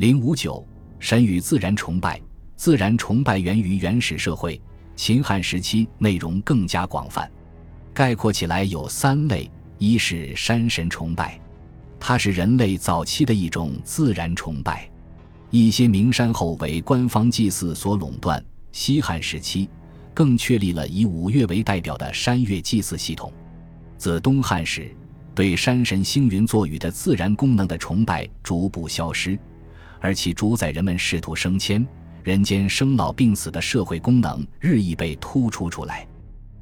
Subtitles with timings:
[0.00, 0.66] 零五九，
[0.98, 2.18] 神与自然崇拜。
[2.56, 4.58] 自然崇拜源于原始社会，
[4.96, 7.30] 秦汉时期内容更加广泛，
[7.92, 11.38] 概括起来有三类：一是山神崇拜，
[11.98, 14.90] 它是人类早期的一种自然崇拜，
[15.50, 18.42] 一些名山后为官方祭祀所垄断。
[18.72, 19.68] 西汉时期，
[20.14, 23.30] 更确立了以五岳为代表的山岳祭祀系统。
[23.98, 24.96] 自东汉时，
[25.34, 29.38] 对山神星云作雨的自然功能的崇拜逐步消失，
[30.00, 31.86] 而其主宰人们仕途升迁。
[32.22, 36.06] 人间生老病死的社会功能日益被突出出来，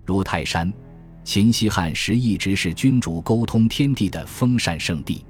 [0.04, 0.72] 如泰山，
[1.24, 5.24] 秦西汉时一直是君主沟通天地的封禅圣地，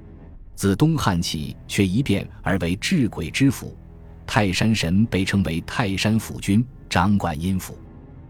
[0.53, 3.75] 自东汉起却一变而为治鬼之府。
[4.27, 7.75] 泰山神被称为泰山府君，掌管阴府。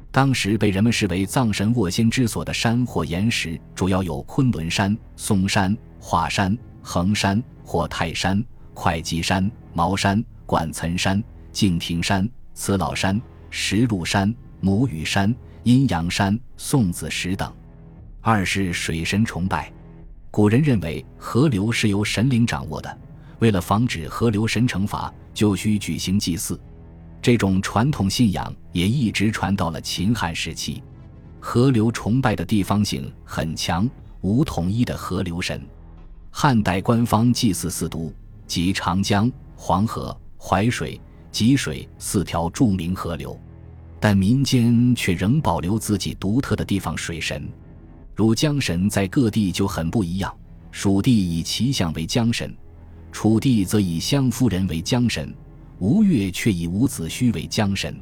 [0.09, 8.41] 当时被人们视为藏神卧仙之所的山或岩石，主要有昆仑山、嵩山、华山、衡山或泰山、
[8.73, 11.23] 会稽山、茅山、管岑山。
[11.51, 13.19] 敬亭山、慈老山、
[13.49, 17.51] 石鹿山、母语山、阴阳山、宋子石等。
[18.21, 19.73] 二是水神崇拜，
[20.29, 22.97] 古人认为河流是由神灵掌握的，
[23.39, 26.57] 为了防止河流神惩罚，就需举行祭祀。
[27.19, 30.83] 这种传统信仰也一直传到了秦汉时期。
[31.39, 33.89] 河流崇拜的地方性很强，
[34.21, 35.61] 无统一的河流神。
[36.29, 38.13] 汉代官方祭祀四都，
[38.45, 39.29] 即长江、
[39.61, 40.99] 黄河、淮水。
[41.31, 43.39] 济水四条著名河流，
[43.99, 47.47] 但民间却仍保留自己独特的地方水神，
[48.15, 50.35] 如江神在各地就很不一样。
[50.71, 52.51] 蜀地以齐相为江神，
[53.11, 55.31] 楚地则以湘夫人为江神，
[55.77, 57.95] 吴越却以伍子胥为江神。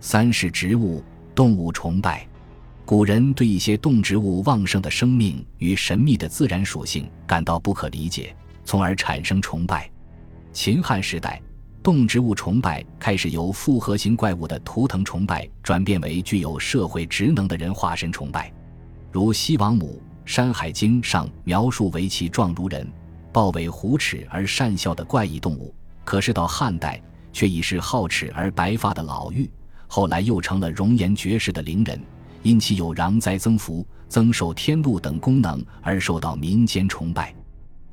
[0.00, 2.26] 三是植物动物崇拜，
[2.84, 9.88] 古人对一些动植物旺盛的生命与神秘的自然属性感到不可理解，从而产生崇拜。
[10.56, 11.38] 秦汉时代。
[11.82, 18.50] 动植物崇拜开始由复合型怪物的图腾崇拜转变为具有社会职能的人化身崇拜，
[19.12, 22.90] 如西王母《山海经》上描述为其状如人，
[23.34, 25.74] 豹尾虎齿而善笑的怪异动物。
[26.06, 27.02] 可是到汉代，
[27.34, 29.46] 却已是好齿而白发的老妪，
[29.86, 32.00] 后来又成了容颜绝世的灵人，
[32.42, 37.35] 因其有攘灾增福、增寿天禄等功能而受到民间崇拜。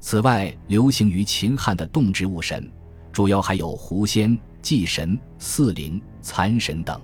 [0.06, 2.70] 此外，流行于秦汉的动植物神。
[3.14, 7.00] 主要还有狐仙、祭神、祀灵、蚕神等。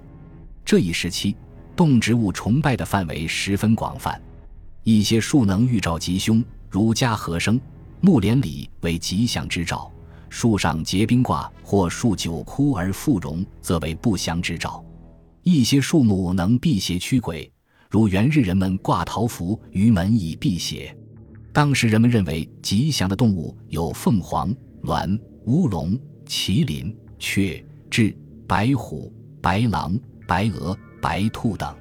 [0.66, 1.34] 这一时期，
[1.78, 4.22] 动植物崇拜的范围十分广泛。
[4.84, 7.58] 一些树能预兆吉凶，如家和生、
[8.02, 9.90] 木莲里为吉祥之兆；
[10.28, 14.84] 树上结冰挂或树久枯而复荣，则为不祥之兆。
[15.44, 17.50] 一些树木能辟邪驱鬼，
[17.90, 20.94] 如元日人们挂桃符于门以辟邪。
[21.52, 25.20] 当时人们认为吉祥的动物有凤凰、鸾。
[25.46, 28.16] 乌龙、麒麟、雀、雉、
[28.46, 29.12] 白虎、
[29.42, 31.76] 白狼、白鹅、白兔等。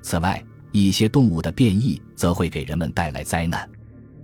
[0.00, 0.40] 此外，
[0.70, 3.68] 一些动物的变异则会给人们带来灾难。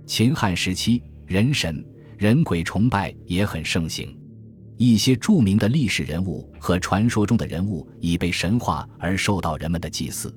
[0.05, 1.83] 秦汉时期，人神、
[2.17, 4.17] 人鬼崇拜也很盛行。
[4.77, 10.33] 一些著名的历史人物和传说中的人物已被神化而受到人们的祭祀。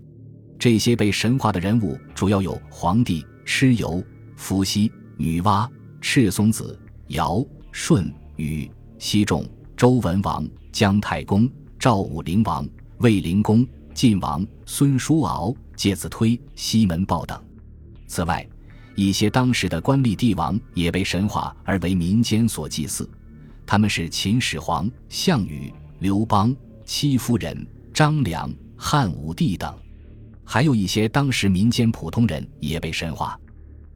[0.59, 4.03] 这些被神化的人物主要有皇帝、蚩尤、
[4.41, 5.69] 伏羲、女娲、
[6.01, 6.77] 赤松子、
[7.09, 8.11] 尧、舜。
[8.37, 8.69] 禹、
[8.99, 9.47] 西仲、
[9.77, 11.47] 周文王、姜太公、
[11.79, 12.67] 赵武灵王、
[13.01, 17.39] 卫灵公、晋王、孙叔敖、介子推、西门豹等。
[18.07, 18.45] 此外，
[18.97, 23.09] 一些当时的官吏帝王也被神化而为民间所祭祀，
[23.67, 29.73] 他们是秦始皇、项羽、刘邦、戚夫人、张良、汉武帝等。
[30.47, 33.39] 还有一些当时民间普通人也被神化。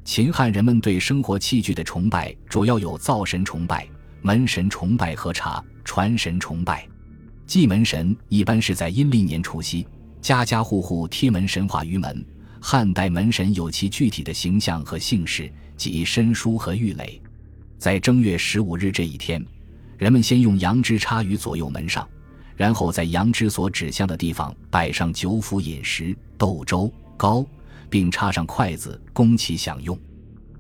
[0.05, 3.89] 秦汉人们对生活器具的崇拜主要有灶神崇拜。
[4.21, 6.87] 门神崇拜和茶传神崇拜，
[7.47, 9.87] 祭门神一般是在阴历年除夕，
[10.23, 12.25] 家家户户贴门神画于门。
[12.59, 17.21] 汉代门神有其具体的形象和姓氏，即申书和玉垒。
[17.79, 19.45] 在正月十五日这一天，
[19.99, 22.09] 人们先用杨枝插于左右门上，
[22.57, 27.45] 然后在杨枝所指向的地方摆上酒釜饮食、豆粥、糕，
[27.95, 29.97] 并插上筷子供其享用。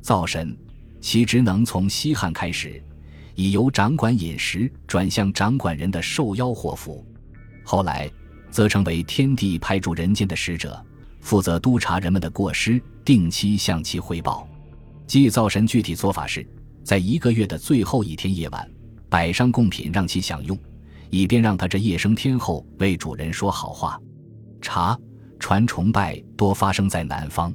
[0.01, 0.57] 灶神，
[1.01, 2.81] 其职能从西汉开始。
[3.35, 7.05] 已由掌管饮食转向掌管人的受邀祸福，
[7.65, 8.09] 后来
[8.53, 10.81] 则成为天地派驻人间的使者，
[11.19, 14.49] 负责督察人们的过失，定期向其汇报。
[15.05, 16.47] 祭灶神具体做法是，
[16.85, 18.71] 在一个月的最后一天夜晚，
[19.09, 20.57] 摆上贡品让其享用，
[21.11, 24.01] 以便让他这夜升天后为主人说好话。
[24.63, 24.97] 茶
[25.45, 27.55] 传崇拜多发生在南方，